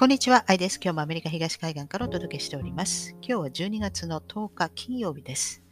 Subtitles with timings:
[0.00, 0.80] こんにちは、アイです。
[0.82, 3.10] 今日もアメリカ東海岸からお届けしております。
[3.20, 5.62] 今日は12月の10日金曜日です。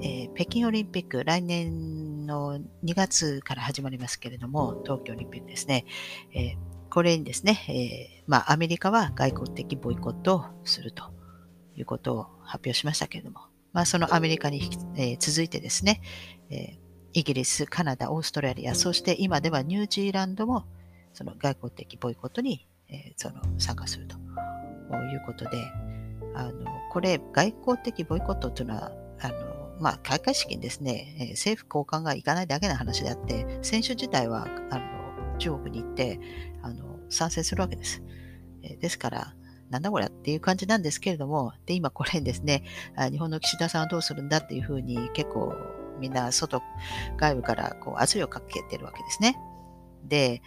[0.00, 5.84] えー、北京オリンピック、来年の2月から始まりますけれども、東京オリンピックですね。
[6.32, 6.56] えー、
[6.90, 11.02] これにですね、えー、まあ、アメリカは外交的ボイコットをすると
[11.74, 13.40] いうことを発表しましたけれども、
[13.72, 16.02] まあ、そのアメリカに、え続いてですね、
[16.50, 16.78] え
[17.14, 20.66] イギリス、カナダ、オーストラリア、そして今ではニュージーランドも
[21.14, 25.50] その外交的ボイコットにえー、その参加するということで、
[26.34, 36.20] あのこれ、外交的ボイコットというのは、あのまあ、開会式にですね、えー、政府高官が行かないだけの話であって、選手自体はあの中国に行って
[36.62, 38.02] あの参戦するわけです。
[38.62, 39.34] えー、ですから、
[39.70, 42.64] なんだこれっていう感じなんですけれども、で、今これにですね、
[43.10, 45.54] 日本の岸田さんはどうするんだっていうふうに結構
[46.00, 46.62] みんな外、
[47.16, 49.36] 外部からこう圧力をかけてるわけですね。
[50.04, 50.42] で、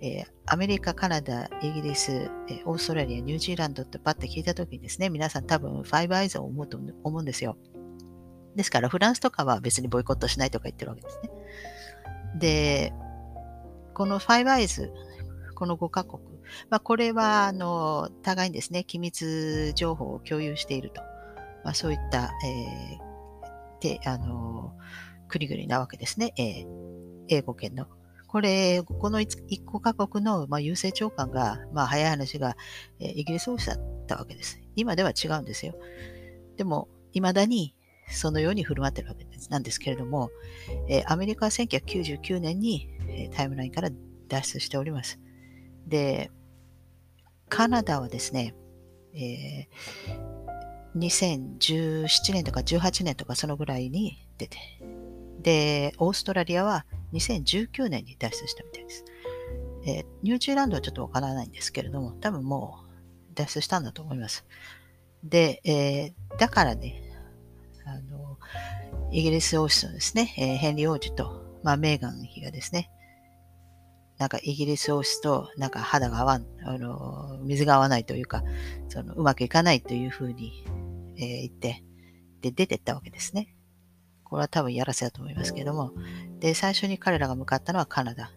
[0.00, 7.56] えー、アメリカ、カナダ、イギリス、えー、オーストラリア、ニュージーランドってパッて聞いたときにですね、皆さん多分ファイブアイズを思うと思うんですよ。
[8.54, 11.30] ですから、フランスとかは別にボイコットしないとか言ってるわけですね。
[12.38, 12.92] で、
[13.94, 14.92] このファイブアイズ、
[15.54, 16.22] この5カ国、
[16.70, 21.02] まあ、これは、あの、互いにですね、機密情報を共有していると。
[21.64, 24.74] まあ、そういった、えー、て、あの、
[25.28, 26.32] 国々なわけですね。
[26.36, 26.66] えー、
[27.28, 27.86] 英語圏の
[28.28, 32.56] これ、この一個カ国の、まあ、郵政長官が、まあ、早い話が、
[33.00, 34.60] えー、イギリス王室だったわけです。
[34.76, 35.74] 今では違うんですよ。
[36.56, 37.74] でも、未だに
[38.10, 40.30] そのように振る舞ってるわけですなんですけれども、
[40.88, 43.90] えー、アメリカは1999年に、えー、タイムラインから
[44.28, 45.18] 脱出しております。
[45.86, 46.30] で、
[47.48, 48.54] カナダはですね、
[49.14, 54.58] えー、2017年とか18年とかそのぐらいに出て、
[55.40, 59.04] で、オーストラリアは2019年に脱出したみたいです。
[59.86, 62.84] えー、ニュージーランドはちょっとわからないんですけれども、多分も
[63.30, 64.44] う脱出したんだと思います。
[65.24, 67.02] で、えー、だからね、
[67.84, 68.38] あの、
[69.10, 72.90] イギリス王室のですね、えー、ヘンリー王子と、まあ、メーガン妃がですね、
[74.18, 78.42] なんかイギリス王室となんか肌が合わん、あの、水が合わないというか、
[78.88, 80.64] そのうまくいかないというふうに、
[81.16, 81.84] えー、言って、
[82.40, 83.54] で、出てったわけですね。
[84.24, 85.92] これは多分やらせだと思いますけども、
[86.40, 88.30] で、最初に彼らが向かったのはカナダ。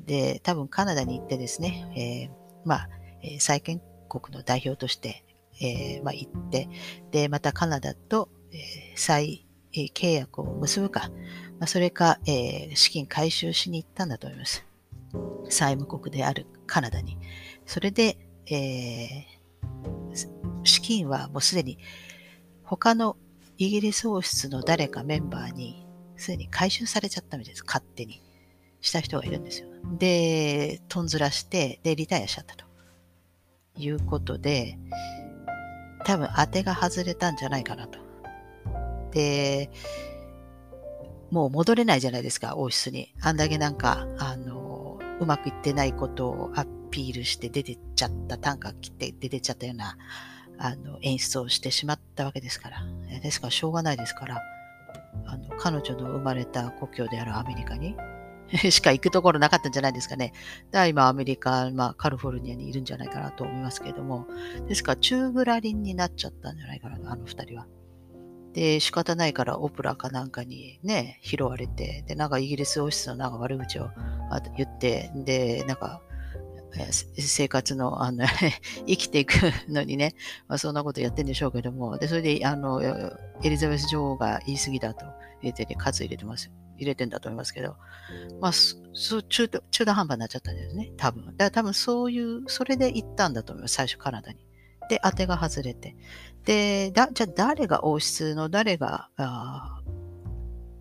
[0.00, 2.88] で、多分カナダに行ってですね、えー、まあ、
[3.22, 5.24] えー、債権国の代表として、
[5.60, 6.68] えー、まあ、行って、
[7.10, 8.58] で、またカナダと、えー、
[8.96, 11.10] 再、契約を結ぶか、
[11.58, 14.64] まあ、それか、えー、資金回収しに行ったんだと思います。
[15.48, 17.18] 債務国であるカナダに。
[17.66, 21.78] それで、えー、資金はもうすでに
[22.62, 23.16] 他の
[23.58, 25.83] イギリス王室の誰かメンバーに
[26.16, 27.64] すでに回収されちゃったみたいです。
[27.64, 28.22] 勝手に。
[28.84, 29.68] した人がいるんですよ。
[29.98, 32.64] で、とんずらして、で、リタイアしちゃったと。
[33.76, 34.78] いうことで、
[36.04, 37.98] 多分当てが外れたんじゃないかなと。
[39.10, 39.70] で、
[41.30, 43.12] もう戻れないじゃないですか、王室に。
[43.20, 49.96] あんだけなんか、あの、うまくいってないことをアピールして出てっちゃった、短歌切って出てっちゃったような
[50.58, 52.84] あの演出をしてしまったわけですから。
[53.20, 54.42] ですから、しょうがないですから、
[55.26, 57.96] あの彼女の生まれた故郷であるアメリカに
[58.70, 60.32] しか行くところなかったんじゃないですかね。
[60.70, 64.26] だから今アメリカ、まあ、カリフォルニアにいるんじゃないかなと思いますけれども、
[64.68, 67.66] ですから宙ぶらりんになっちゃったんじゃないかな、あの二人は。
[68.52, 73.90] で、仕方ないからオプラかなんかにね、拾われて、で、なんかイギリス王室のなんか悪口を
[74.56, 76.02] 言って、で、なんか
[77.18, 78.24] 生活の、あの
[78.86, 79.34] 生きていく
[79.68, 80.14] のにね、
[80.48, 85.06] まあ、そんなことやってんでしょうけども、で、それで、あの、エリザベス女王が言い過ぎだと
[85.40, 86.50] 入れてね、数入れてます。
[86.76, 87.76] 入れてんだと思いますけど、
[88.40, 91.24] まあ、そ中途、中途半端になっちゃったんですね、多分。
[91.26, 94.38] だから多分そういう、それで行ったんだと思います、最初カナダに。
[94.88, 95.96] で、当てが外れて。
[96.44, 99.80] で、だじゃあ誰が王室の誰が、あ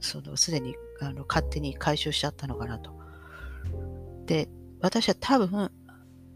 [0.00, 2.92] その、すでにあの勝手に回収しちゃったのかなと。
[4.26, 4.48] で、
[4.84, 5.70] 私は多分、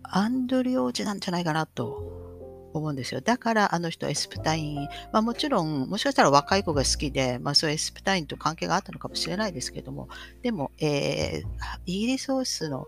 [0.02, 3.20] アンドリュー王子なんじゃないかなと思うんですよ。
[3.20, 10.08] だからあの人はエスプタイン、まあもちろん、もしかしたら若い子が好きで、まあそういうエスプタインと関係があったのかもしれないですけども、
[10.42, 12.86] でも、えー、イギリス王室の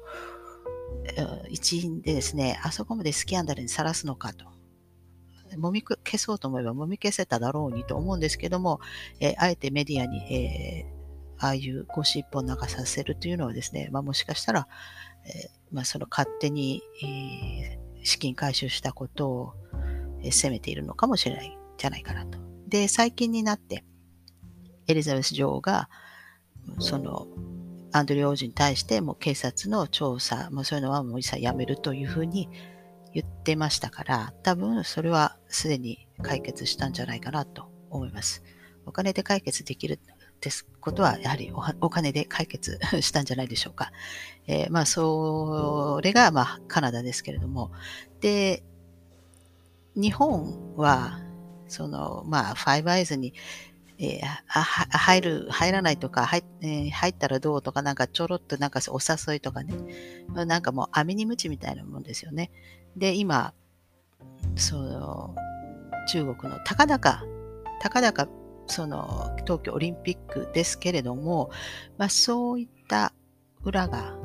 [1.51, 4.47] 一員でですね、あそこまでスキャンダルにさらすのかと。
[5.59, 8.81] もみ消そうと思えばもみ消せただろうにと思うんですけども、
[9.19, 14.69] えー、あえてメディアに、えー、ああいうゴシップを流させるというのはですね、まあ、もしかしたら、
[15.27, 19.55] えまあ、その勝手に、えー、資金回収したことを、
[20.23, 22.39] えー、責めているのかもしれないじゃないかなと。
[22.67, 23.85] で、最近になって、
[24.87, 25.89] エリザベス女王が、
[26.79, 27.27] その、
[27.93, 32.49] アンドリュー王子に対してもう警察の調査、もうそういうのはもう一切やめるというふうに、
[33.13, 38.43] 言ってましたから、多分それはすでに解決したんじゃないかなと思います。
[38.87, 39.99] お金で解決できる
[40.41, 43.93] ですことは、やはりお金で解決したんじゃないでしょうか。
[44.47, 47.71] えー、まあ、それが、まあ、カナダですけれども。
[48.21, 48.63] で、
[49.95, 51.21] 日本は、
[51.69, 53.35] その、まあ、ファイブアイズに、
[53.99, 54.61] えー、
[54.99, 59.75] 入る、入らないとか、入,、えー、入ったらどうとか、なんかちょろっとなんかお誘いとかね、
[60.33, 62.51] なんかもう網に鞭みたいなもんですよね。
[62.97, 63.53] で、今、
[64.57, 65.35] その、
[66.09, 67.25] 中国のたかだか、
[67.81, 68.27] たかだか、
[68.71, 71.51] その、東京オリンピックですけれども、
[71.99, 73.13] まあ、そういった
[73.65, 74.17] 裏が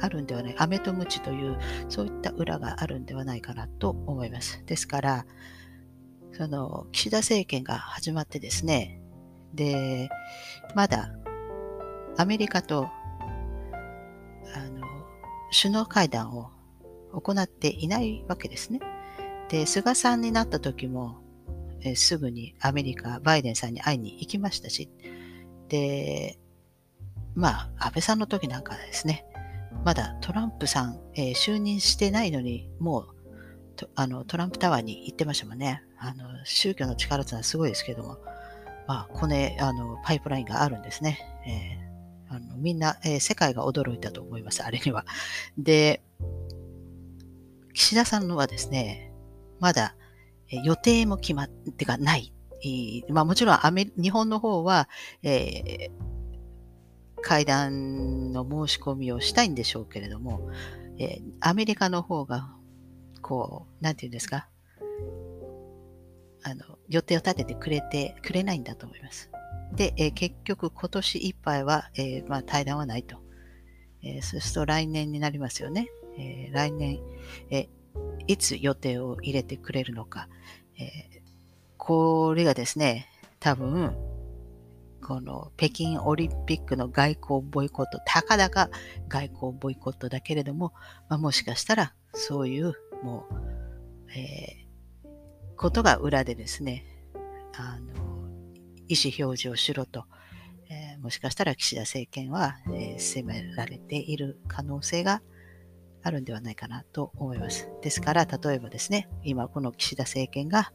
[0.00, 1.58] あるんではない、飴と鞭という、
[1.88, 4.62] そういった裏があるんではないかなと思います。
[4.66, 5.26] ですから、
[6.32, 9.00] その、岸田政権が始まってですね、
[9.54, 10.08] で、
[10.74, 11.10] まだ、
[12.16, 12.88] アメリカと、
[14.54, 14.86] あの、
[15.52, 16.50] 首脳会談を
[17.12, 18.80] 行っていないわけですね。
[19.48, 21.18] で、菅さんになった時も、
[21.82, 24.90] えすぐにアメリカ、バイデンさんに会いに行きましたし、
[25.68, 26.38] で、
[27.34, 29.24] まあ、安倍さんの時なんかですね、
[29.84, 33.20] まだトランプさん、えー、就任してないのに、もう
[33.94, 35.82] あのトランプタワーに行ってましたもんね。
[35.98, 38.18] あの宗教の力ってのはすごいですけども、
[38.86, 41.18] まあ、これあのパイプラインがあるんですね。
[41.46, 45.06] えー、あのみんな、えー、世界が驚いたと思います、あれには。
[45.56, 46.02] で、
[47.72, 49.12] 岸田さんのはですね、
[49.60, 49.94] まだ
[50.50, 52.32] 予定も決まってがない。
[53.08, 54.88] まあ、もちろんアメ日本の方は、
[55.22, 55.90] えー、
[57.22, 60.50] 会談の申し込みをしたいんでしょうけれども、
[60.98, 62.50] えー、アメリカの方が、
[63.22, 64.48] こう、なんていうんですか、
[66.42, 69.30] あの、予定を立ててくれて、くれないんだと思います。
[69.74, 73.16] で、えー、結局今年いっぱいは、えー、まあ、対談はないと。
[74.02, 75.88] え、そうすると来年になりますよね。
[76.18, 77.00] え来年、
[77.50, 77.68] え
[78.26, 80.28] いつ予定を入れてくれるのか。
[80.78, 81.10] え
[81.80, 83.08] これがですね、
[83.40, 83.96] 多分、
[85.02, 88.70] この北京オリンピックの外交ボイコット、たかだか
[89.08, 90.74] 外交ボイコットだけれども、
[91.08, 95.08] まあ、もしかしたらそういうもう、えー、
[95.56, 96.84] ことが裏でですね、
[97.56, 97.94] あの、
[98.86, 100.04] 意思表示をしろと、
[100.68, 105.22] えー、もしかしたら岸田政権は、えー、責められている可能性が
[106.02, 107.68] あるんではないかなと思います。
[107.82, 110.72] ですから、例えばですね、今この岸田政権が、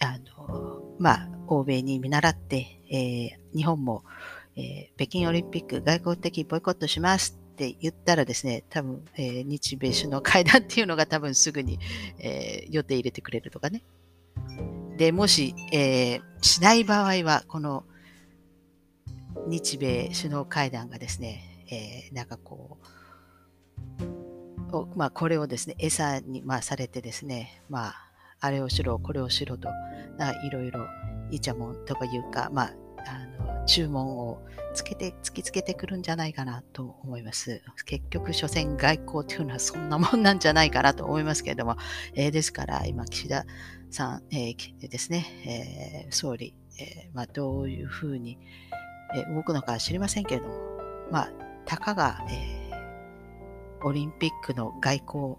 [0.00, 4.02] あの、まあ、欧米に見習って、えー、日本も、
[4.56, 11.78] えー、北京オリンピック外交的ボイコットしますって言ったらですね、多分、えー、日米首脳会談っていうのが多分すぐに、
[12.18, 13.82] え予定入れてくれるとかね。
[14.96, 17.84] で、もし、えしない場合は、この
[19.46, 22.99] 日米首脳会談がですね、えなんかこう、
[24.96, 27.94] まあ、これをですね、餌に、まあ、されてですね、まあ、
[28.40, 29.68] あれをしろ、これをしろと、
[30.44, 30.86] いろいろ、
[31.30, 32.74] いちゃもんとかいうか、まあ、
[33.06, 34.42] あの注文を
[34.74, 37.62] つけて、突きつけてくるんじゃないかなと思います。
[37.84, 41.76] 結局、所詮外交というのはそんなもんなんじゃないかなと思いますけれども、
[42.14, 43.44] えー、ですから、今、岸田
[43.90, 48.38] さん、えー、ですね、えー、総理、えまあ、どういうふうに、
[49.14, 50.54] え動くのか知りませんけれども、
[51.10, 51.32] まあ、
[51.66, 52.59] たかが、え
[53.82, 55.36] オリンピックの外交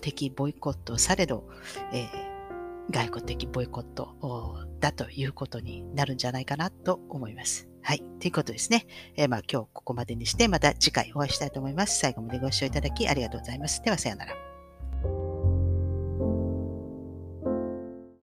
[0.00, 1.48] 的ボイコットされど、
[1.92, 2.08] え
[2.90, 4.14] 外交的ボイコット
[4.80, 7.68] だということになるんじゃないかなと思います。
[7.82, 8.02] はい。
[8.20, 8.86] ということですね。
[9.16, 11.98] えー、まあ今日ここまでにして、また次回お会いしたいと思います。
[11.98, 13.82] 最後までご視聴いただきありがとうございます。
[13.82, 14.55] では、さようなら。